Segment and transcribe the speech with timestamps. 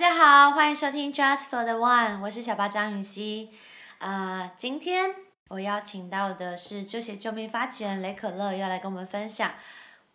[0.00, 3.50] 大家好，欢迎收听 Just for the One，我是小八张雨熙。
[3.98, 5.14] 啊，今天
[5.48, 9.52] 我邀请到的是这些救命发起人雷可乐，要来跟我们分享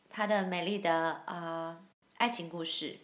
[0.09, 1.77] 他的美丽的啊
[2.17, 2.97] 爱情故事。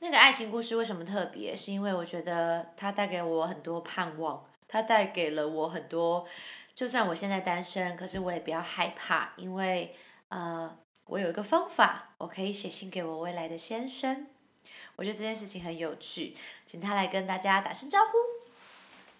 [0.00, 1.54] 那个爱情故事为什么特别？
[1.54, 6.26] 是因为我觉得它带给我很多盼望，它带给了我很多。
[6.74, 9.94] 就算我现在单身，可是我也不要害怕，因为
[10.30, 14.26] 呃，我有一个方法，我可以写信给我未来的先生。
[15.02, 16.32] 我觉得这件事情很有趣，
[16.64, 18.12] 请他来跟大家打声招呼。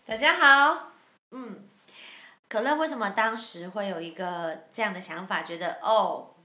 [0.06, 0.92] 大家好，
[1.32, 1.68] 嗯，
[2.48, 5.42] 可乐为什么当时会有一个这样的想法？
[5.42, 6.36] 觉得哦，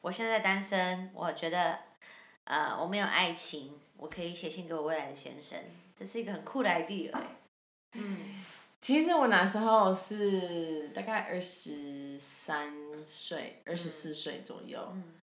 [0.00, 1.78] 我现在单身，我觉得
[2.42, 5.56] 呃我没有爱情，我可以写信给我未来的先生，
[5.94, 7.20] 这是一个很酷的 idea 哎。
[7.92, 8.44] 嗯，
[8.82, 12.74] 其实我那时候是大概二十三
[13.04, 14.88] 岁、二十四岁左右。
[14.92, 15.20] 嗯。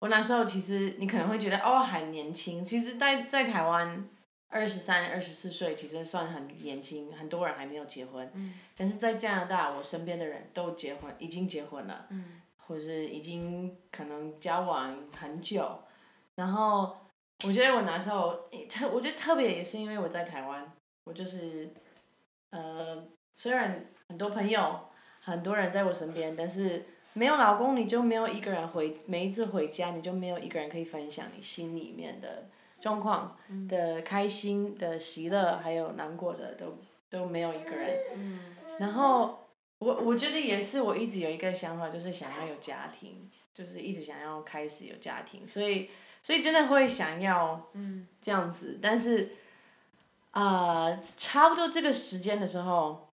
[0.00, 4.08] 我那时候其实你可能会觉得哦还年轻，其实，在在台湾，
[4.48, 8.30] 二十三、二十四岁其实算很年轻，很多人还没有结婚。
[8.34, 8.54] 嗯。
[8.74, 12.06] 但是在加拿大，我身边的人都结婚，已经结婚了。
[12.08, 12.40] 嗯。
[12.56, 15.82] 或者是已经可能交往很久，
[16.34, 16.96] 然后
[17.44, 20.72] 我觉得我那时候特，我觉得特别也是因为我在台湾，
[21.04, 21.68] 我就是，
[22.50, 23.04] 呃，
[23.36, 24.80] 虽然很多朋友，
[25.20, 26.86] 很多人在我身边，但是。
[27.12, 28.96] 没有老公，你就没有一个人回。
[29.06, 32.48] 每一次回家，你就没有一个人可以分享你心里面的
[32.80, 33.36] 状况
[33.68, 38.38] 的开心的喜乐，还有难过的都都没有一个人。
[38.78, 39.46] 然后
[39.78, 45.90] 我我觉得也是，我一直有一个想法，就是想要有家庭，就是一直想要开始有家庭，所以
[46.22, 47.70] 所以真的会想要
[48.20, 48.78] 这样子。
[48.80, 49.30] 但是
[50.30, 53.08] 啊，差不多这个时间的时候。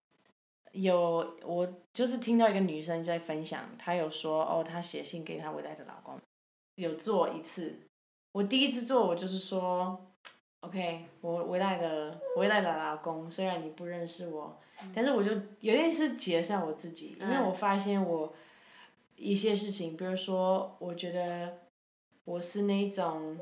[0.74, 6.22] 有我就是听到一个女生在分享，她有说哦，她写信给她未来的老公，
[6.76, 7.76] 有做一次。
[8.34, 10.00] 我第一次做，我就是说
[10.60, 14.60] ，OK，我未来的未来的老公，虽然你不认识我，
[14.94, 18.32] 但是我就有点是介绍我自己，因为我发现我
[19.16, 21.52] 一些事情，比如说，我觉得
[22.26, 23.36] 我是那种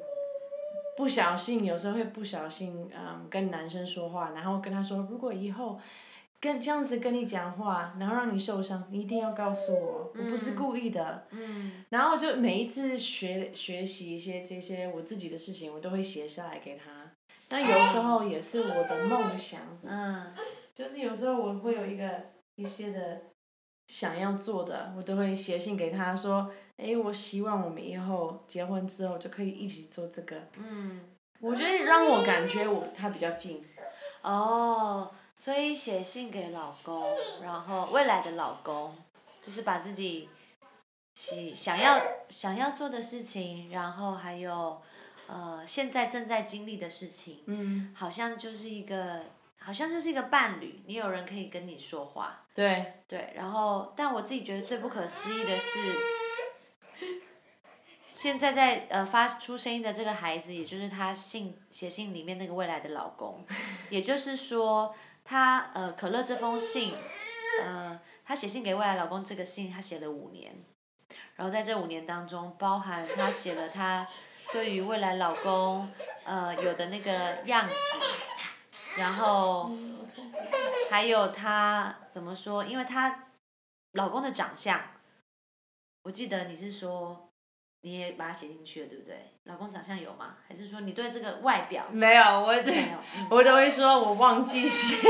[0.95, 5.77] 不小心，有时候会不小心，嗯，跟男生说话，然后跟他说，如果以后。
[6.39, 11.25] 跟这样子跟你讲话，然后让你受伤，你一定要告诉我，我不是故意的。
[11.31, 16.91] 嗯然后就每一次学学习一些这些我自己的事情，我都会写下来给他。
[17.47, 20.33] 但有时候也是我的梦想，嗯
[20.75, 22.05] 就是有时候我会有一个
[22.55, 23.21] 一些的
[23.87, 31.01] 想要做的，我都会写信给他说：“哎，我希望我们以后结婚之后就可以一起做这个。”嗯
[31.39, 33.63] 我觉得让我感觉我他比较近。
[34.21, 35.09] 哦。
[35.37, 37.03] 所以写信给老公，
[37.43, 38.95] 然后未来的老公，
[39.43, 40.29] 就是把自己
[41.13, 44.81] 喜想要想要做的事情，然后还有
[45.27, 49.25] 呃现在正在经历的事情，嗯好像就是一个
[49.59, 52.45] 好像就是一个伴侣，你有人可以跟你说话。
[52.55, 52.93] 对。
[53.07, 55.79] 对，然后但我自己觉得最不可思议的是，
[58.07, 63.45] 现在在呃发出声音的这个孩子，也就是他信写信里面那个未来的老公，
[63.89, 64.95] 也就是说。
[65.25, 66.93] 她呃，可乐这封信，
[67.63, 70.63] 呃，她写信给未来老公这个信，她写了五年，
[71.35, 74.07] 然后在这五年当中，包含她写了她
[74.53, 75.91] 对于未来老公
[76.23, 77.75] 呃有的那个样子，
[78.97, 79.71] 然后
[80.91, 82.63] 还有她怎么说？
[82.63, 83.25] 因为她
[83.93, 84.79] 老公的长相，
[86.03, 87.24] 我记得你是说。
[87.85, 89.29] 你也把它写进去了，对不对？
[89.43, 90.37] 老公长相有吗？
[90.47, 91.85] 还是说你对这个外表？
[91.91, 92.97] 没有，我是没有
[93.29, 94.97] 我都会说我忘记写。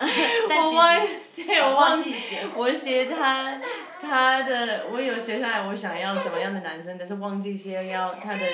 [0.48, 2.48] 我忘，对我忘记写。
[2.56, 3.60] 我写他，
[4.00, 8.46] 他的我有写下来，我想要怎么样的男生，但是忘记写要他的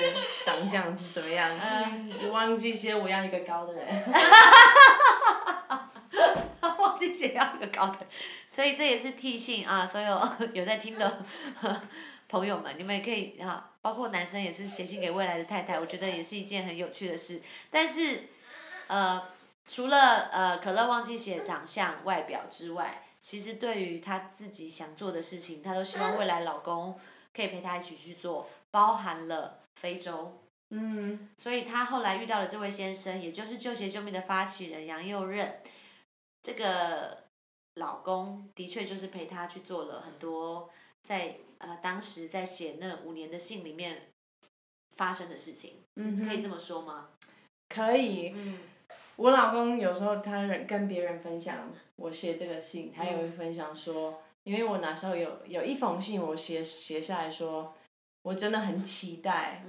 [0.45, 1.49] 长相是怎么样。
[1.57, 2.11] 嗯。
[2.33, 3.85] 忘记写我要一个高的人。
[6.79, 7.99] 忘记写要一个高的，
[8.45, 11.23] 所以这也是提醒啊，所有有在听的。
[12.33, 17.43] 朋友们，你们也可以哈，包括男生也是写信给未来的太太，我觉得也是一件很有趣的事。
[17.69, 18.23] 但是，
[18.87, 19.29] 呃，
[19.67, 26.99] 除了呃可乐忘记写长相外表之外，其实对于她自己想做的事情，她都希望未来老公
[27.35, 30.41] 可以陪她一起去做，包含了非洲。
[30.71, 31.29] 嗯。
[31.37, 35.59] 所以她后来遇到了这位先生，也就是救鞋救命的发起人杨佑任，
[36.41, 37.25] 这个
[37.75, 40.71] 老公的确就是陪她去做了很多
[41.03, 41.35] 在。
[41.63, 44.09] 呃，当时在写那五年的信里面
[44.95, 47.09] 发生的事情，是可以这么说吗？
[47.69, 48.33] 可以。
[48.35, 48.59] 嗯。
[49.15, 57.75] 我老公有时候他跟别人分享我写这个信，他也会分享说，因为我那时候有有一封信，我写写下来说，
[58.23, 59.63] 我真的很期待，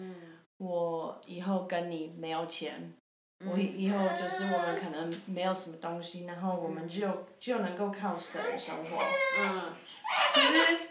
[0.56, 2.94] 我以后跟你没有钱，
[3.46, 9.02] 我以后就是我们可能没有什么东西，然后我们就就能够靠神生活。
[9.40, 9.74] 嗯。
[10.34, 10.83] 其实，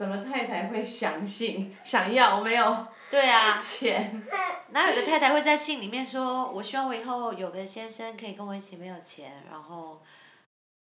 [0.00, 2.86] 什么太太会相信想要没有？
[3.10, 3.58] 对啊。
[3.58, 4.22] 钱。
[4.72, 10.00] 哪有个太太会在信里面说：“我希望我以后有个先生可以跟我一起没有钱，然后，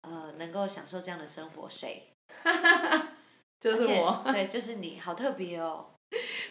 [0.02, 2.10] 呃，能够享受这样的生活。”谁？
[3.58, 4.22] 就是我。
[4.26, 5.86] 对，就是你好特别哦。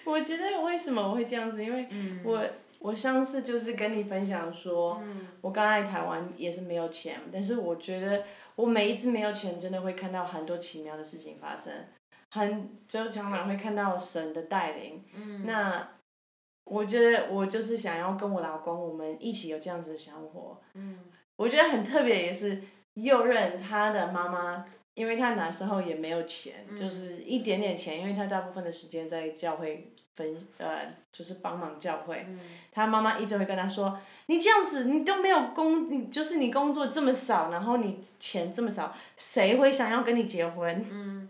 [0.04, 1.64] 我觉得为什么我会这样子？
[1.64, 1.88] 因为
[2.24, 2.44] 我
[2.80, 5.00] 我上次就是跟你分享说，
[5.42, 8.24] 我刚来台湾也是没有钱，但是我觉得
[8.56, 11.72] 我每一次没有钱，真的会看到很多奇妙的事情发生，
[12.32, 15.04] 很就常常会看到神的带领。
[15.46, 15.88] 那
[16.66, 20.62] 我觉得我就是想要跟我老公，我们一起有这样子的生活。
[21.36, 22.62] 我觉得很特别，也是
[22.94, 24.66] 右任他的妈妈。
[24.96, 32.26] 因为他那时候也没有钱，就是一点点钱，因为他大部分的时间在教会分呃，就是帮忙教会。
[32.72, 41.28] 他妈妈一直会跟他说：“你这样子，你都没有工，你就是你工作这么少，然后你钱这么少，谁会想要跟你结婚？”嗯，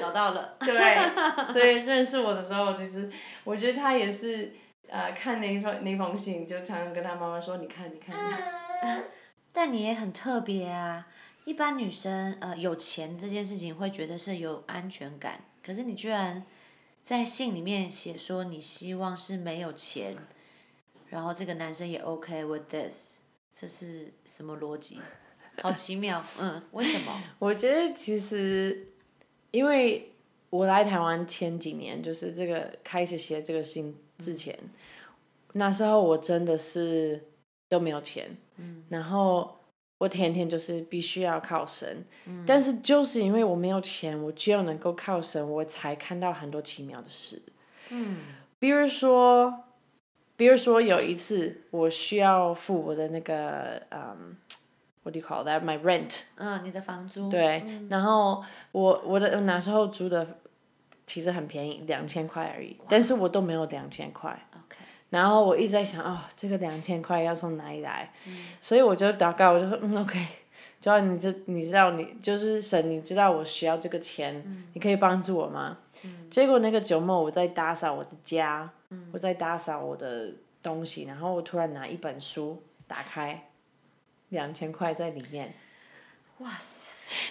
[0.00, 0.56] 找到了。
[0.60, 3.10] 对，所以认识我的时候，其实
[3.44, 4.52] 我觉得他也是
[4.88, 8.14] 呃，看那封那封信，就常常跟他妈妈说：“你看，你看。”
[9.52, 11.06] 但你也很特别啊。
[11.44, 16.44] 一般女生呃有钱这件事情会觉得是有安全感，可是你居然
[17.02, 20.16] 在信里面写说你希望是没有钱，
[21.10, 23.18] 然后这个男生也 OK with this，
[23.52, 24.98] 这是什么逻辑？
[25.60, 27.22] 好奇妙，嗯，为什么？
[27.38, 28.93] 我觉得其实，
[29.54, 30.10] 因为
[30.50, 34.58] 我来台湾前几年，就是这个开始写这个信之前，
[35.52, 37.22] 那时候我真的是
[37.68, 39.56] 都没有钱，嗯，然后。
[39.98, 42.04] 我天天就是必须要靠神，
[42.44, 47.40] 但是就是因为我没有钱，我就能够靠神，我才看到很多奇妙的事。
[47.90, 48.18] 嗯，
[48.58, 49.64] 比如说，
[50.36, 54.36] 比如说有一次我需要付我的那个嗯
[55.04, 56.22] ，what do you call that my rent？
[56.34, 57.30] 嗯，你的房租。
[57.30, 58.42] 对，然后
[58.72, 60.26] 我我的那时候租的
[61.06, 64.36] 其实很便宜，两千块而已，但是我都没有两千块。
[65.10, 68.10] 然后我一直在想，哦，这个两千块要从哪里来？
[68.60, 70.18] 所以我就祷告，我就说，嗯，OK，
[70.80, 75.78] 就要你知你知道你就是神，你知道我需要这个钱，你可以帮助我吗？
[76.28, 78.68] 结果那个周末我在打扫我的家，
[79.12, 83.50] 我在打扫我的东西，然后我突然拿一本书打开，
[84.34, 85.54] 两千块在里面。
[86.38, 86.82] 哇塞！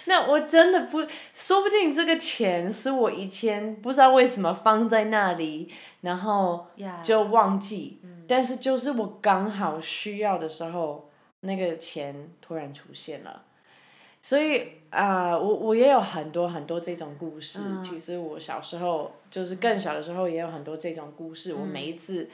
[0.06, 6.66] 那我真的不，说不定这个钱是我以前不知道为什么放在那里，然后
[7.02, 8.00] 就忘记。
[8.26, 11.10] 但是就是我刚好需要的时候，
[11.40, 13.44] 那个钱突然出现了。
[14.22, 17.60] 所以啊，我我也有很多很多这种故事。
[17.82, 21.52] 其实我小时候就是更小的时候也有很多这种故事。
[21.52, 22.30] 我每一次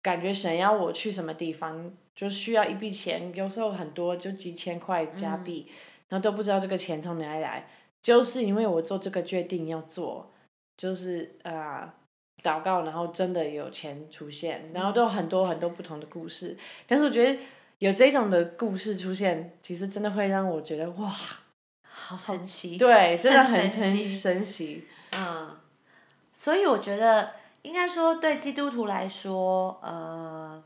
[0.00, 5.70] 感觉想要我去什么地方，就需要一笔钱，有时候很多就几千块加币。
[6.08, 7.68] 然后都不知道这个钱从哪里来，
[8.00, 10.32] 就是因为我做这个决定要做，
[10.76, 11.92] 就是啊，
[12.44, 16.56] 祷告，然后真的有钱出现，然后都有很多很多不同的故事。
[16.86, 17.40] 但是我觉得
[17.80, 21.12] 有这种的故事出现，其实真的会让我觉得哇，
[21.82, 24.84] 好神奇，对，真的很神神奇。
[25.18, 25.56] 嗯，
[26.32, 30.62] 所以我觉得应该说对基督徒来说，呃，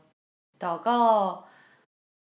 [0.59, 1.47] 祷告。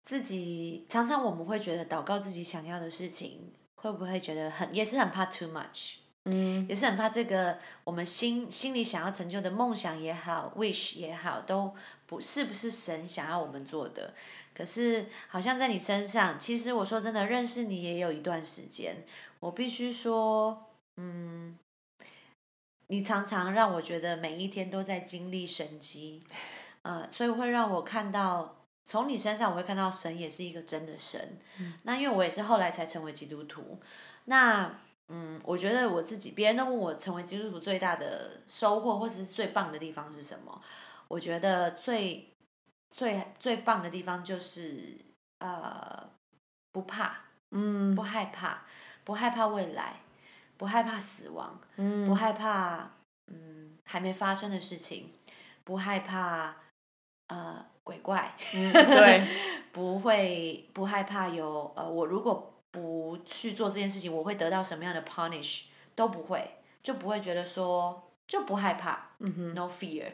[0.08, 11.74] 自己常常我们会觉得祷告自己想要的事情，会不会觉得很也是很怕 too much，嗯，也是很怕这个我们心心里想要成就的梦想也好，wish 也好，都
[12.06, 14.14] 不是不是神想要我们做的。
[14.54, 19.04] 可是好像在你身上，其实我说真的，认识你也有一段时间，
[19.40, 21.58] 我必须说，嗯，
[22.86, 26.24] 你常常让我觉得每一天都在经历神迹，
[26.80, 28.54] 呃，所以会让我看到。
[28.88, 31.38] 从你身上，我会看到神也是一个真的神。
[31.82, 33.78] 那因为我也是后来才成为基督徒。
[34.24, 40.62] 那嗯，我觉得我自己，别人都问我成为基督徒最大的收获或者是最棒的地方是什么？
[41.06, 42.32] 我觉得最
[42.90, 44.96] 最最棒的地方就是
[45.40, 46.08] 呃
[46.72, 47.14] 不怕，
[47.50, 48.62] 嗯，不害怕，
[49.04, 50.00] 不害怕未来，
[50.56, 52.90] 不害怕死亡，嗯，不害怕
[53.26, 55.12] 嗯还没发生的事情，
[55.64, 56.56] 不害怕
[57.28, 57.64] 呃。
[57.88, 59.26] 鬼怪，对，
[59.72, 65.62] 不会不害怕有呃，我如果不去做这件事情，我会得到什么样的 punish
[65.94, 70.04] 都不会，就不会觉得说就不害怕，no fear。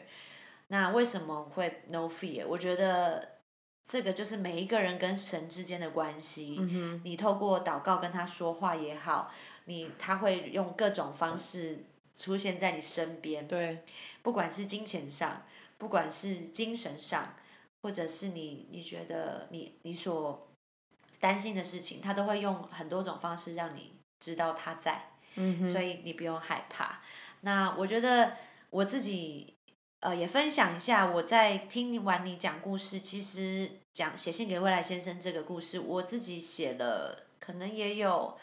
[0.69, 2.47] 那为什么会 no fear？
[2.47, 3.39] 我觉得
[3.85, 6.57] 这个就是每一个人跟神之间的关系。
[7.03, 9.29] 你透过祷告跟他说话也好，
[9.65, 11.83] 你他会用各种方式
[12.15, 13.45] 出现在你身边。
[13.45, 13.83] 对，
[14.21, 15.43] 不管是金钱上，
[15.77, 17.35] 不管是精神上。
[17.83, 20.47] 或者是你你觉得你你所
[21.19, 25.11] 担心的事情，他都会用很多种方式让你知道他在，
[25.71, 27.03] 所以你不用害怕。
[27.41, 28.37] 那我觉得
[28.71, 29.53] 我自己
[29.99, 38.35] 呃也分享一下，我在听完你讲故事，其实讲写信给未来先生这个故事，我自己写了可能也有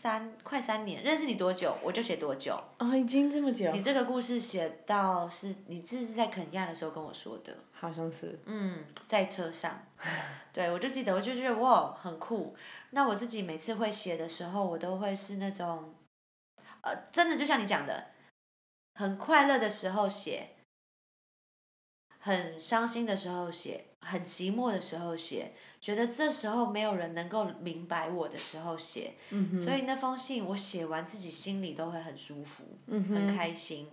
[0.00, 2.54] 三快三年，认识你多久我就写多久。
[2.78, 3.72] 哦，已经这么久。
[3.72, 7.52] 你这个故事写到是你这是在肯亚的时候跟我说的。
[7.72, 8.38] 好像是。
[8.44, 9.84] 嗯，在车上，
[10.54, 12.54] 对我就记得，我就觉得哇很酷。
[12.90, 15.92] 那我自己每次会写的时候，我都会是那种。
[16.82, 18.12] 呃，真的就像你讲的，
[18.94, 20.50] 很快乐的时候写，
[22.20, 29.14] 很伤心的时候写，很寂寞的时候写，觉得这时候没有人能够明白我的时候写，
[29.56, 33.88] 所以那封信我写完自己心里都会很舒服，很开心。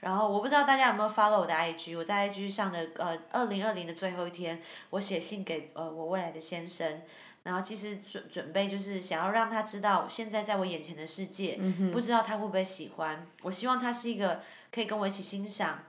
[0.00, 7.02] 然后我不知道大家有没有 follow 我的 IG，我在 IG 上的呃二零二零的最后一天，我写信给呃我未来的先生。
[7.44, 11.58] 然后其实准准备就是想要让他知道现在在我眼前的世界，
[11.92, 13.26] 不知道他会不会喜欢。
[13.42, 15.82] 我希望他是一个可以跟我一起欣赏，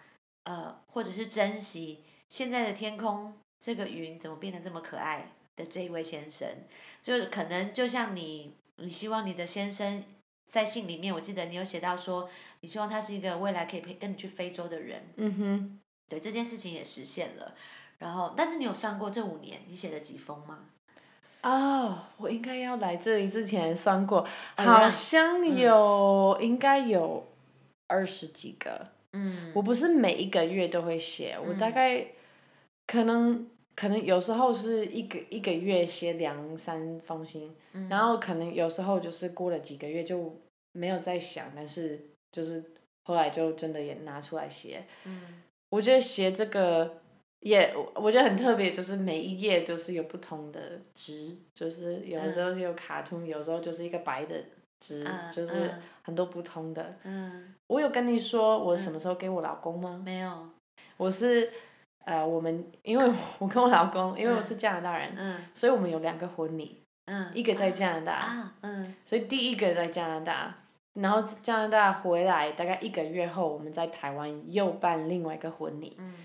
[0.44, 6.48] 呃，或者是珍惜现在的天空，这个云怎么变得这么可爱的这一位先生。
[7.02, 10.04] 就可能就像你，你希望你的先生
[10.48, 12.30] 在信里面，我记得你有写到说，
[12.62, 15.04] 你希望他是一个未来可以陪跟你去非洲的人。
[15.18, 15.80] 嗯哼。
[16.10, 17.54] 对这件事情也实现了，
[18.00, 20.62] 然后但是你有算过这五年你写了几封吗？
[21.44, 27.28] 哦，我应该要来这里之前算过，好像有，应该有
[27.86, 28.88] 二十几个。
[29.14, 29.52] 嗯。
[29.54, 32.04] 我不是每一个月都会写，我大概
[32.90, 37.56] 可能可能有时候是一个一个月写两三封信，
[37.88, 40.36] 然后可能有时候就是过了几个月就
[40.72, 42.00] 没有再想，但是
[42.32, 42.64] 就是
[43.04, 44.84] 后来就真的也拿出来写。
[45.06, 45.44] 嗯。
[45.70, 46.98] 我觉得写这个。
[47.42, 50.60] 也，我觉得很特别，就是每一页都是有不同的
[50.94, 54.36] 值，就是有的时候是有卡通，有时候就是一个白的
[54.82, 56.98] 纸，就是很多不同的。
[57.04, 57.56] 嗯。
[57.68, 60.02] 我有跟你说我什么时候给我老公吗？
[60.04, 60.50] 没有。
[60.98, 61.50] 我是，
[62.10, 65.16] 呃，我们因为我跟我老公，因为我是加拿大人，
[65.54, 66.82] 所以我们有两个婚礼。
[67.06, 67.30] 嗯。
[67.36, 68.52] 一个在加拿大。
[68.62, 68.96] 嗯。
[69.06, 70.56] 所以第一个在加拿大，
[70.96, 75.96] 然后加拿大回来大概一个月后，我们在台湾又办另外一个婚礼。
[76.00, 76.16] 嗯。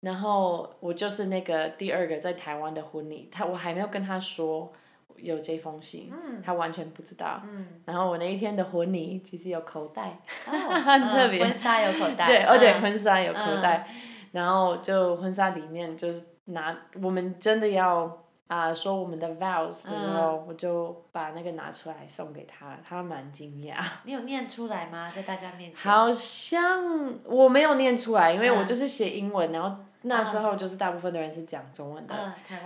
[0.00, 4.72] 然后我就是那个第二个在台湾的婚礼，他我还没有跟他说
[5.16, 6.10] 有这封信，
[6.42, 7.42] 他完全不知道。
[7.84, 11.44] 然后我那一天的婚礼其实有口袋， 很特别。
[11.44, 12.26] 婚纱有口袋。
[12.26, 13.86] 对，而且婚纱有口袋，
[14.34, 23.76] 然后就婚纱里面就是拿我们真的要啊说我们的 vows 的时候，我就把那个拿出来送给他，他蛮惊讶。
[24.04, 25.10] 你有念出来吗？
[25.14, 25.90] 在大家面前？
[25.90, 29.84] 好像我没有念出来，因为我就是写英文，然后。
[30.06, 32.14] 那时候就是大部分的人是讲中文的，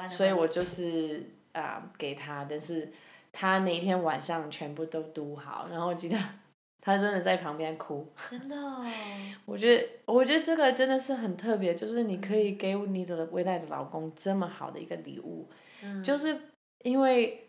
[0.09, 2.93] 所以我就是啊给他，但是
[3.33, 6.19] 他那一天晚上全部都读好，然后我记得
[6.93, 8.07] 他真的在旁边哭。
[8.31, 8.57] 真的。
[9.45, 15.49] 我觉得我觉得这个真的是很特别，就是你可以给你的未来的老公这么好的一个礼物，
[16.03, 16.37] 就是
[16.85, 17.49] 因为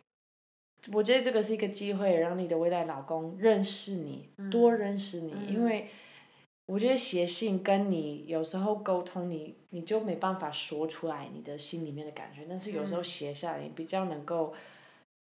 [0.91, 5.88] 我觉得这个是一个机会，让你的未来老公认识你，多认识你，因为。
[6.72, 14.53] 我觉得写信跟你有时候沟通，你你就没办法说出来你的心里面的感觉，但是有时候写下来比较能够，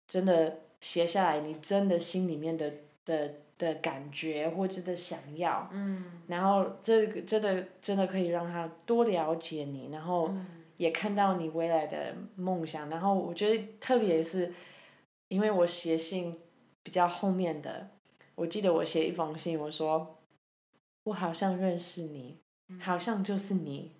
[0.07, 2.71] 真的写下来你真的心里面的
[3.03, 5.69] 的的感觉或者的想要，
[6.25, 10.33] 然后这个真的真的可以让他多了解你，然后
[10.77, 14.51] 也看到你未来的梦想，然后我觉得特别是，
[15.27, 16.35] 因为我写信
[16.81, 17.91] 比较后面的，
[18.33, 20.15] 我记得我写一封信，我说。
[21.05, 22.37] 我好像认识你，
[22.79, 23.93] 好像就是你，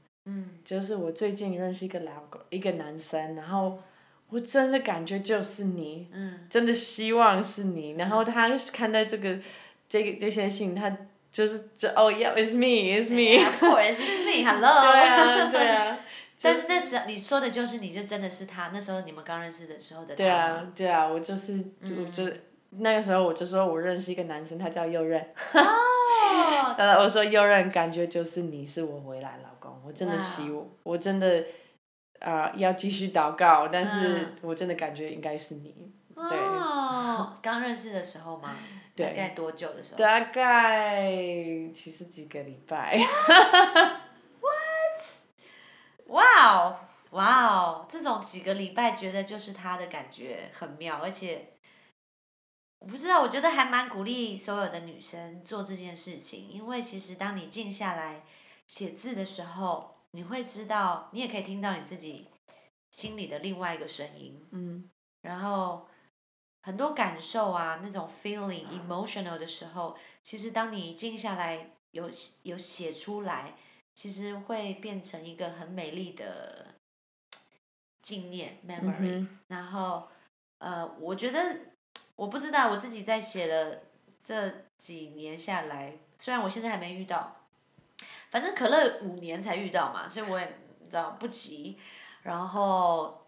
[0.64, 3.80] 就是我最近认识一个老公，一个男生，然后
[4.30, 6.08] 我真的感觉就是你，
[6.50, 9.38] 真的希望是你，然后他看到这个，
[9.88, 10.96] 这个这些信，他
[11.32, 14.82] 就是就哦，Yeah，it's me，it's me，Of course，it's me，Hello。
[14.92, 16.00] 对啊，对啊。
[16.42, 20.16] 但是那时你说的就是你，就真的是他，那时候你们刚认识的时候的他。
[20.16, 22.32] 对啊，对啊，我就是就就
[22.70, 25.22] 那个时候我就说我认识一个男生，他叫右任。
[26.78, 31.44] 呃， 我说右任感觉就是你是我回来老公，我真的希望，我真的
[32.20, 35.92] 啊要继续祷告，但是我真的感觉应该是你。
[36.16, 38.56] 哦，刚认识的时候吗？
[38.96, 39.98] 大概多久的时候？
[39.98, 41.12] 大概
[41.74, 42.98] 其实几个礼拜。
[44.40, 45.04] What？
[46.08, 46.80] 哇哦，
[47.12, 51.54] 哇哦，这种几个礼拜觉得就是他的感觉很妙，而且。
[52.82, 58.24] 我不知道，我觉得还蛮鼓励所有的女生做这件事情，因为其实当你静下来
[58.68, 62.28] 写字的时候，你会知道，你也可以听到你自己
[62.90, 64.48] 心里的另外一个声音。
[64.52, 64.90] 嗯
[65.22, 65.88] 然后
[66.62, 72.10] 很多感受啊，那种 feeling emotional 的时候，其实当你静下来，有
[72.44, 73.56] 有写出来，
[73.94, 76.76] 其实会变成一个很美丽的
[78.02, 79.20] 纪念 memory。
[79.20, 80.08] 嗯然后
[80.60, 81.58] 呃，我觉得
[82.16, 83.82] 我不知道我自己在写了
[84.20, 87.39] 这几年下来，虽然我现在还没遇到，
[88.30, 90.46] 反正可乐五年才遇到嘛，所以我也
[90.80, 91.78] 你知道不急。
[92.22, 93.28] 然后，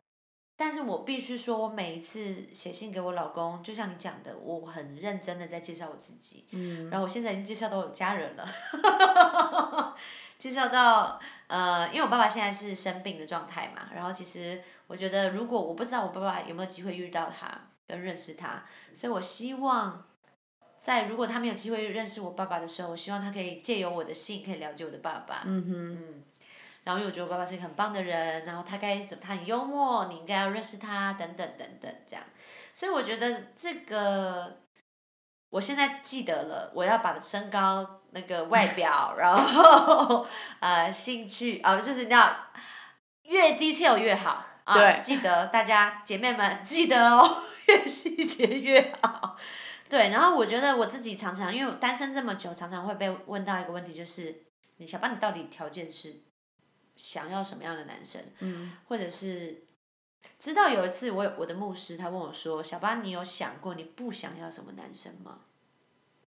[0.56, 6.46] 但是我必须说，我每一次写信给我老公，就像你讲的，我很认真的在介绍我自己。
[6.52, 9.96] 嗯然后我现在已经介绍到我家人了，
[10.38, 20.06] 介绍到呃，因为我爸爸现在是生病的状态嘛，然后其实我觉得，如果我不知道我爸爸有没有机会遇到他跟认识他，所以我希望
[20.82, 25.44] 在如果他没有机会认识我爸爸的时候，我希望他可以借由我的信可以了解我的爸爸。
[25.46, 26.24] 嗯哼，嗯，
[26.84, 32.26] 然后因为我觉得我爸爸是一个很棒的人，然后他该怎么，他很幽默，你应该要认识他，等等等等这样。
[32.74, 34.62] 所以我觉得这个，
[35.52, 40.26] 我现在记得了，我要把身高、那个外表，然后
[40.62, 42.36] 呃兴趣啊、就是你要
[43.26, 49.31] 越 detail 越好啊，对记得大家姐妹们记得哦， 越细节越好。
[49.92, 54.44] 对，然后我觉得我自己常常，因为我单身这么久，常常会被问到一个问题，就是
[54.78, 56.22] 你小巴你到底条件是
[56.96, 59.66] 想要什么样的男生，嗯或者是
[60.40, 65.40] 直到有一次我我的牧师他问我说，小巴你有想过你不想要什么男生吗？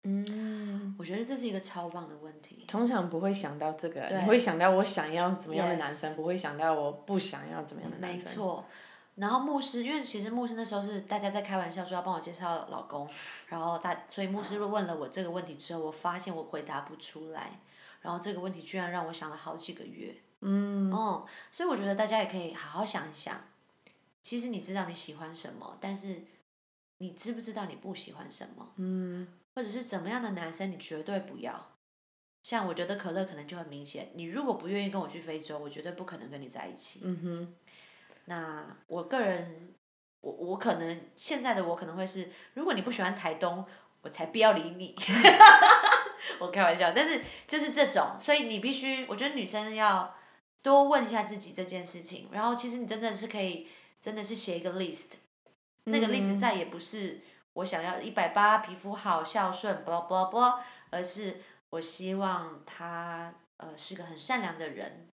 [0.02, 2.64] 嗯，我觉得这是一个超棒的问题。
[2.66, 8.28] 通常不会想到这个，你会想到我想要怎么样的男 Yes 生，不会想到我不想要怎么样的男生。
[8.28, 8.64] 没错。
[9.16, 13.08] 然后牧师，因为其实牧师那时候是大家在开玩笑说要帮我介绍老公，
[13.48, 17.60] 然后大所以牧师问了我这个问题之后，我发现我回答不出来，
[18.00, 20.14] 然后这个问题居然让我想了好几个月。
[20.40, 23.44] 嗯哦，所以我觉得大家也可以好好想一想，
[24.22, 26.22] 其实你知道你喜欢什么，但是
[26.98, 31.68] 你知不知道你不喜欢什么，嗯或者是怎么样的男生你绝对不要。
[32.42, 37.02] 像我觉得可乐可能就很明显，你如果不愿意跟我去非洲，我绝对不可能跟你在一起。
[37.04, 37.54] 嗯哼，
[38.26, 39.74] 那我个人，
[40.20, 43.64] 我我可能现在的我可能会是，如果你不喜欢台东，
[44.02, 44.94] 我才不要理你。
[46.38, 50.14] 我开玩笑，但是就是这种，所以你必须，我觉得女生要
[50.62, 53.68] 多问一下自己这件事情，然后其实你真的是可以，
[54.00, 55.10] 真的是写一个 list，
[55.84, 57.20] 那个 list 嗯再也不是
[57.54, 65.08] 我想要一百八皮肤好孝顺，blah blah blah，而是我希望他呃是个很善良的人，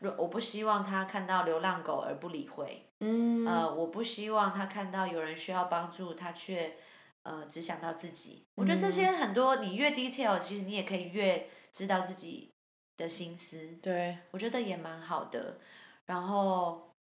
[0.00, 6.76] 呃，我不希望他看到流浪狗而不理会，嗯呃，我不希望他看到有人需要帮助，他却
[7.22, 8.44] 呃只想到自己。
[8.56, 12.50] 我觉得这些很多，你越 detail，其实你也可以越知道自己
[12.96, 13.78] 的心思。
[13.82, 15.58] 对，我觉得也蛮好的。
[16.06, 16.94] 然后，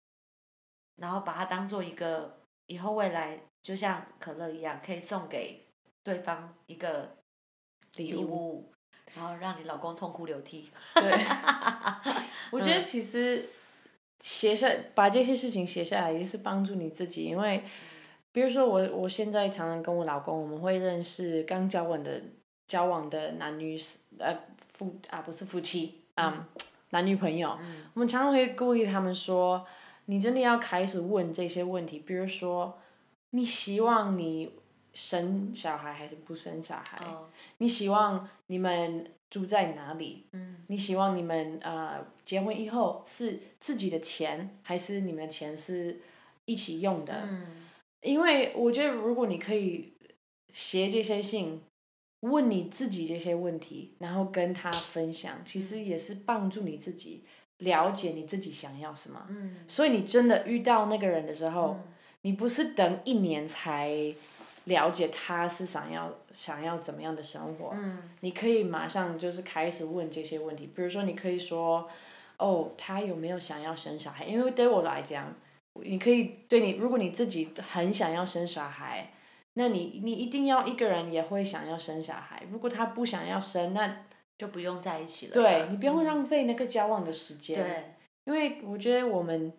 [0.97, 5.65] 然后把它当做一个以后未来，就像可乐一样，可以送给
[6.03, 7.17] 对方一个
[7.95, 8.73] 礼礼物。
[9.17, 10.69] 物，然后让你老公痛哭流涕。
[10.95, 11.25] 对，
[12.51, 13.49] 我觉得其实
[14.19, 17.63] 写下把这些事情写下来也是帮助你自己，因为
[18.32, 22.21] 比如说我我现在常常跟我老公，我们会认识刚交往的
[22.67, 23.80] 交往的男女
[24.19, 24.38] 呃
[24.73, 26.47] 夫啊不是夫妻啊、
[26.91, 27.58] 男女朋友，
[27.93, 29.65] 我们常常会鼓励他们说，
[30.06, 32.80] 你真的要开始问这些问题，比如说
[33.32, 34.51] 你希望你
[34.97, 37.05] 生小孩还是不生小孩？
[37.05, 37.29] 哦，
[37.60, 40.25] 你希望你们住在哪里？
[40.31, 45.99] 嗯你希望你们呃结婚以后是自己的钱，还是你们的钱是
[46.45, 47.13] 一起用的？
[47.29, 47.67] 嗯
[48.01, 49.93] 因为我觉得如果你可以
[50.51, 51.62] 写这些信，
[52.21, 57.23] 问你自己这些问题，然后跟他分享，其实也是帮助你自己
[57.60, 59.27] 了解你自己想要什么。
[59.29, 64.13] 嗯所以你真的遇到那个人的时候，嗯你不是等一年才
[64.67, 71.89] 了解他是想要想要怎么样的生活，嗯你可以马上就是开始问这些问题，比如说你可以说，
[72.38, 74.25] 哦，他有没有想要生小孩？
[74.25, 75.34] 因为对我来讲，
[75.82, 79.12] 你可以对你，如果你自己很想要生小孩，
[79.53, 82.43] 那你你一定要一个人也会想要生小孩。
[82.51, 84.06] 如果他不想要生，那
[84.38, 85.34] 就不用在一起了。
[85.34, 87.58] 对你不用嗯浪费那个交往的时间。
[87.58, 89.51] 对，因为我觉得我们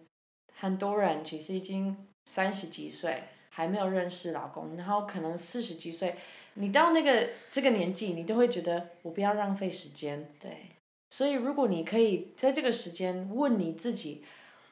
[0.55, 3.25] 很多人其实已经三十几岁
[3.59, 6.15] 还没有认识老公，然后可能四十几岁，
[6.55, 10.31] 你到那个这个年纪，你都会觉得我不要浪费时间。
[10.41, 10.77] 对，
[11.11, 14.23] 所以如果你可以在这个时间问你自己，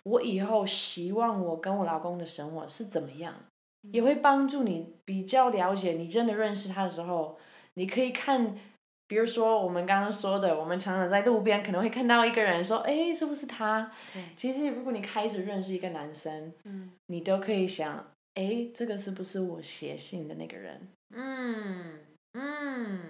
[0.05, 3.35] 我以后希望我跟我老公的生活是怎么样，
[3.91, 7.37] 也会帮助你比较了解你真的认识他的时候，
[7.75, 8.57] 你可以看
[9.09, 13.91] 比如说我们刚刚说的，我们常常在路边可能会看到一个人说，哎，这不是他。
[14.13, 14.23] 对。
[14.37, 18.05] 其实如果你开始认识一个男生，嗯你都可以想，
[18.37, 20.89] 哎，这个是不是我写信的那个人？
[21.15, 22.01] 嗯
[22.35, 23.01] 嗯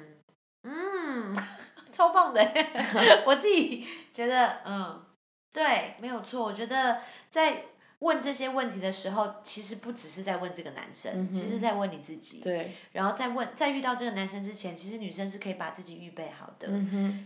[0.62, 1.37] 嗯，
[1.93, 2.41] 超棒的！
[3.27, 5.05] 我自己觉得，嗯，
[5.53, 6.45] 对，没有错。
[6.45, 7.65] 我觉得在
[8.07, 12.40] 问这些问题的时候，其实不只是在问这个男生，嗯其实在问你自己。
[12.40, 12.73] 对。
[12.92, 16.69] 然后在问，在遇到这个男生之前，其实女生是可以把自己预备好的。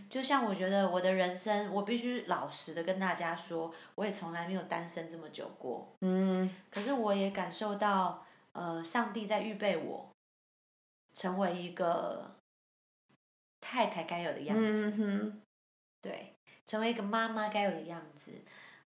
[0.09, 5.95] 就像我觉得我的人生，我必须老实的跟大家说，我也从来没有单身这么久过。
[6.01, 6.49] 嗯。
[6.71, 10.09] 可是我也感受到，呃，上帝在预备我，
[11.13, 12.35] 成为一个
[13.61, 15.33] 太太该有的样子。
[16.01, 16.33] 对，
[16.65, 18.31] 成为一个妈妈该有的样子。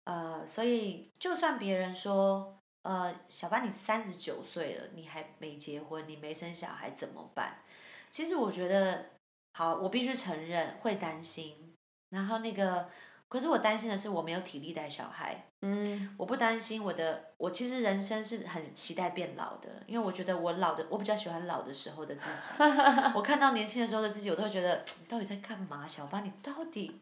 [0.05, 7.59] 呃，所以就算别人说，呃，小班你三十九岁了，你还没结婚，你没生小孩怎么办？
[8.09, 9.05] 其实我觉得，
[9.53, 11.75] 好，我必须承认会担心。
[12.09, 12.89] 然后那个，
[13.29, 15.45] 可是我担心的是我没有体力带小孩。
[15.61, 16.13] 嗯。
[16.17, 22.53] 我不担心我的，我其实人生是很期待变老的，因为我觉得我老的，我比较喜欢老的时候的自己。
[23.15, 25.87] 我看到年轻的时候的自己，我都会觉得，你到底在干嘛？
[25.87, 26.99] 小班，你到底？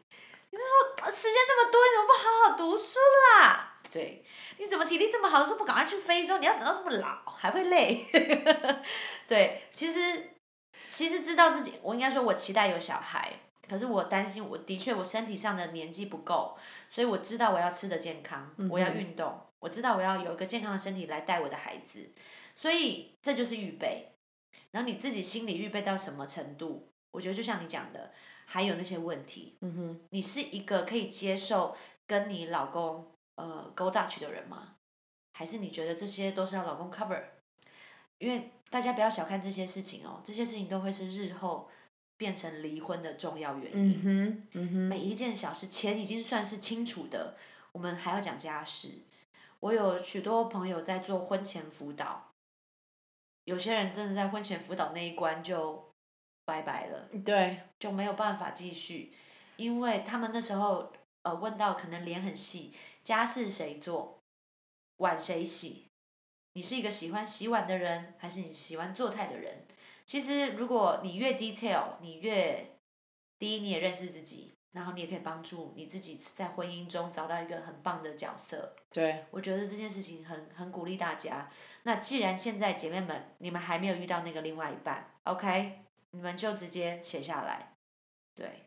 [0.50, 2.98] 你说时间那么多，你怎么不好好读书
[3.38, 3.80] 啦？
[3.90, 4.24] 对，
[4.58, 6.38] 你怎么体力这么好的时候不赶快去非洲？
[6.38, 8.04] 你要等到这么老还会累。
[9.26, 10.30] 对，其实
[10.88, 13.32] 其实知道自己，我应该说，我期待有小孩，
[13.68, 16.56] 可是我担心，我的确我身体上的年纪不够，
[16.88, 22.12] 所以我知道我要吃的健康，我要运动，我知道我要有一个健康的身体来带我的孩子，
[22.54, 24.12] 所以这就是预备。
[24.72, 26.92] 然后你自己心理预备到什么程度？
[27.12, 28.12] 我觉得就像你讲的。
[28.52, 34.74] 还有那些问题，嗯哼，你是一个可以接受跟你老公呃 go Dutch 的人吗？
[35.32, 37.22] 还是你觉得这些都是要老公 cover？
[38.18, 41.70] 因为大家不要小看这些事情哦，这些事情都会是日后
[42.16, 44.02] 变成离婚的重要原因。
[44.02, 44.76] 嗯哼，嗯哼。
[44.88, 47.36] 每一件小事，钱已经算是清楚的，
[47.70, 48.88] 我们还要讲家事。
[49.60, 52.32] 我有许多朋友在做婚前辅导，
[53.44, 55.89] 有些人真的在婚前辅导那一关就。
[56.50, 59.12] 拜拜了，对，就没有办法继续，
[59.56, 64.18] 因为他们那时候呃问到可能脸很细，家事谁做，
[64.96, 65.86] 碗谁洗，
[66.54, 69.64] 你是一个喜欢洗碗的人，还是你喜欢做菜的人？
[70.04, 72.72] 其实如果你越 detail，你越
[73.38, 78.74] 第一你也认识自己，然后你也可以帮助你自己在婚姻中找到一个很棒的角色。
[78.90, 81.48] 对，我觉得这件事情很很鼓励大家。
[81.84, 85.84] 那既然现在姐妹们你们还没有遇到那个另外一半，OK？
[86.12, 87.72] 你们就直接写下来，
[88.34, 88.64] 对。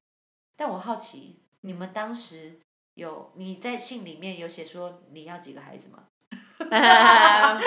[0.56, 2.54] 但我好奇，你们当时
[2.94, 6.08] 有你在信里面有写说你要几个孩子吗？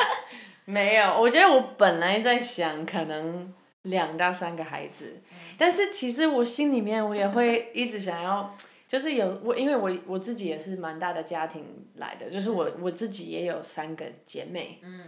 [0.65, 5.21] 没有，我觉得我本来在想可能两到三个孩子，
[5.59, 8.57] 但是其实我心里面我也会一直想要，
[8.89, 11.65] 就是有我，因为我我自己也是蛮大的家庭
[11.97, 14.79] 来的，就是我我自己也有三个姐妹。
[14.83, 15.07] 嗯。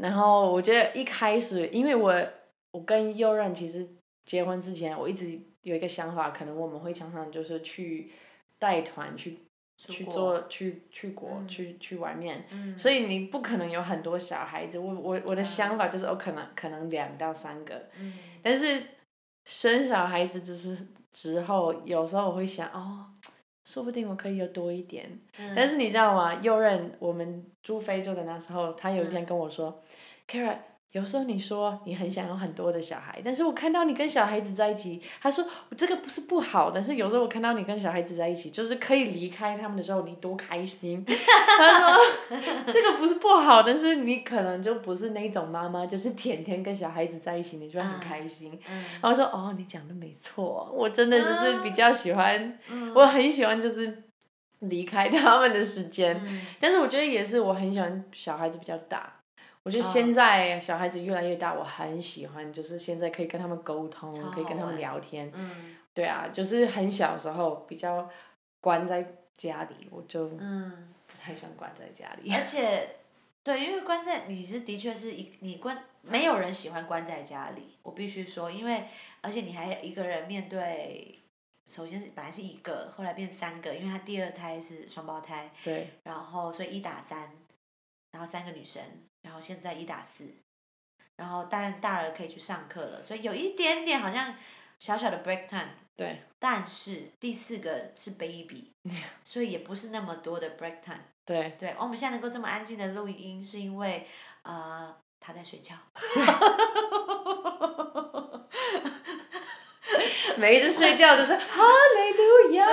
[0.00, 2.12] 然后我觉得一开始，因为我。
[2.74, 3.88] 我跟右任其实
[4.26, 8.10] 结婚之前，我一直有一个想法，可能我们会常常就是去
[8.58, 9.38] 带团去
[9.76, 12.44] 去做去去国去去外面，
[12.76, 14.76] 所以你不可能有很多小孩子。
[14.80, 17.88] 我我我的想法就是我可能可能两到三个，
[18.42, 18.82] 但是
[19.44, 20.76] 生小孩子只是
[21.12, 23.06] 之后，有时候我会想哦，
[23.64, 25.08] 说不定我可以有多一点。
[25.54, 26.34] 但是你知道吗？
[26.42, 29.80] 右任我们住非洲的那时候，他有一天跟我说
[30.26, 30.58] ，Kara。
[30.94, 41.04] 有时候你说你很想要很多的小孩，但是我看到你跟小孩子在一起，他说我这个不是不好，但是有时候我看到你跟小孩子在一起，就是可以离开他们的时候，你多开心。
[41.58, 41.98] 他说
[42.72, 48.56] 这个不是不好，但是你可能就不是那种妈妈，就是天天跟小孩子在一起，你就会很开心。
[49.02, 52.56] 然后说哦，你讲的没错，我真的就是比较喜欢，
[52.94, 54.04] 我很喜欢就是
[54.60, 56.24] 离开他们的时间，
[56.60, 59.13] 但是我觉得也是我很喜欢小孩子比较大。
[59.64, 65.32] 我觉得现在小孩子越来越大，我很喜欢，就是现在可以跟他们沟通，可以跟他们聊天。
[65.34, 65.74] 嗯。
[65.94, 68.10] 对啊，就是很小时候比较
[68.60, 72.32] 关在家里，我就不太喜欢关在家里。
[72.34, 72.96] 而 且，
[73.44, 77.78] 对，因为关在你是的确是一你关，没有人喜欢关在家里。
[77.84, 78.84] 我必须说，因为
[79.20, 81.20] 而且你还一个人面对，
[81.70, 85.50] 首先是本来是一个，后来变三个，因为他第二胎是双胞胎。
[85.62, 85.90] 对。
[86.02, 87.30] 然后，所以一打三，
[88.10, 88.82] 然后三个女生。
[89.24, 90.28] 然后现在一打四，
[91.16, 94.36] 然后当然大儿可以去上课了，所以有一点点好像
[94.78, 95.70] 小小的 break time。
[95.96, 96.20] 对。
[96.38, 98.70] 但是第四个是 baby，
[99.24, 101.04] 所以也不是那么多的 break time。
[101.24, 101.56] 对。
[101.58, 104.06] 对，我们现在能够这么安静的录音，是因为
[104.42, 105.74] 呃他在睡觉。
[110.36, 111.62] 每一次睡觉都是 哈
[111.96, 112.66] 利路亚。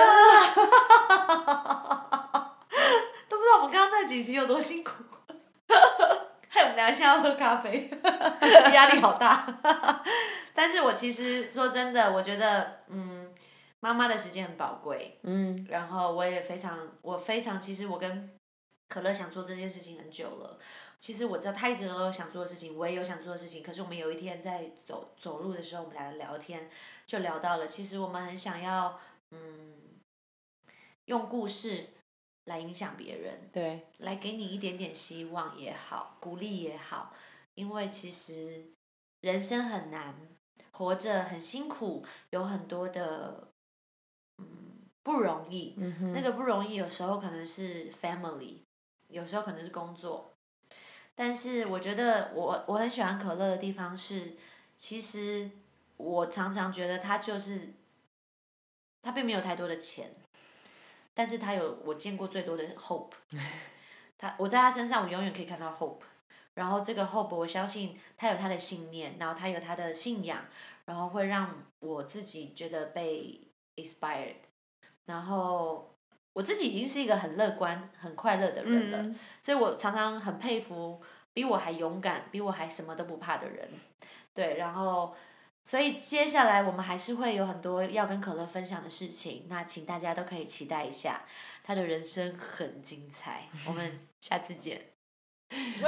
[3.28, 4.92] 都不知道我们刚刚那几集有多辛苦，
[6.48, 7.90] 害我们俩现在要喝咖啡，
[8.72, 9.44] 压力好大。
[10.54, 13.34] 但是我其实说真的，我觉得嗯，
[13.80, 15.18] 妈妈的时间很宝贵。
[15.24, 15.66] 嗯。
[15.68, 18.30] 然后我也非常，我非常，其实我跟
[18.86, 20.60] 可乐想做这件事情很久了。
[21.00, 23.64] 其实我知道他一直都有想做的事情，我也有想做的事情。
[23.64, 26.70] 可是我们有一天在走走路的时候，我们俩聊天，
[27.04, 29.00] 就聊到了，其实我们很想要，
[29.32, 29.74] 嗯，
[31.06, 31.88] 用故事
[32.44, 37.14] 来影响别人，对，来给你一点点希望也好，鼓励也好。
[37.54, 38.66] 因为其实
[39.20, 40.14] 人生很难，
[40.72, 43.52] 活着很辛苦，有很多的，
[44.38, 44.46] 嗯，
[45.02, 45.74] 不容易。
[45.76, 48.62] 嗯那个不容易，有时候可能是 family，
[49.08, 50.32] 有时候可能是工作。
[51.14, 54.34] 但是我觉得我我很喜欢可乐的地方是，
[54.78, 55.50] 其实
[55.98, 57.74] 我常常觉得他就是，
[59.02, 60.16] 他并没有太多的钱，
[61.14, 63.12] 但是他有我见过最多的 hope，
[64.18, 66.00] 他我在他身上我永远可以看到 hope，
[66.54, 70.44] 然后这个 hope 我相信他有他的信念，然后他有他的信仰，
[70.84, 73.40] 然后会让我自己觉得被
[73.76, 74.36] inspired，
[75.06, 75.94] 然后
[76.32, 78.98] 我自己已经是一个很乐观、很快乐的人了。
[79.02, 81.02] 嗯所以我常常很佩服
[81.34, 83.68] 比我还勇敢、比我还什么都不怕的人，
[84.32, 85.14] 对，然后，
[85.64, 91.22] 所以接下来我们还是会有很多要跟可乐分享的事情，那请大家都可以期待一下，
[91.62, 94.80] 他的人生很精彩，我们下次见。